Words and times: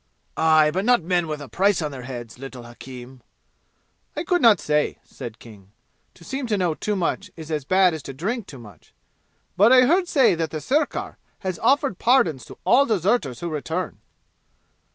"Aye, 0.35 0.71
but 0.71 0.83
not 0.83 1.03
men 1.03 1.27
with 1.27 1.41
a 1.43 1.47
price 1.47 1.79
on 1.79 1.91
their 1.91 2.01
heads, 2.01 2.39
little 2.39 2.63
hakim!" 2.63 3.21
"I 4.15 4.23
could 4.23 4.41
not 4.41 4.59
say," 4.59 4.97
said 5.03 5.37
King. 5.37 5.71
To 6.15 6.23
seem 6.23 6.47
to 6.47 6.57
know 6.57 6.73
too 6.73 6.95
much 6.95 7.29
is 7.35 7.51
as 7.51 7.65
bad 7.65 7.93
as 7.93 8.01
to 8.09 8.13
drink 8.15 8.47
too 8.47 8.57
much. 8.57 8.95
"But 9.55 9.71
I 9.71 9.81
heard 9.85 10.07
say 10.07 10.33
that 10.33 10.49
the 10.49 10.59
sirkar 10.59 11.19
has 11.41 11.59
offered 11.59 11.99
pardons 11.99 12.45
to 12.45 12.57
all 12.65 12.87
deserters 12.87 13.41
who 13.41 13.49
return." 13.49 13.99